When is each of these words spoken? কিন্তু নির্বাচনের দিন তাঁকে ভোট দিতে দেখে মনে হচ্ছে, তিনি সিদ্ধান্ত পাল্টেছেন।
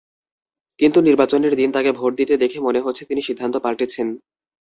কিন্তু 0.79 0.99
নির্বাচনের 1.01 1.53
দিন 1.55 1.69
তাঁকে 1.71 1.91
ভোট 1.91 2.11
দিতে 2.19 2.33
দেখে 2.37 2.57
মনে 2.59 2.79
হচ্ছে, 2.79 3.03
তিনি 3.05 3.21
সিদ্ধান্ত 3.27 3.55
পাল্টেছেন। 3.57 4.07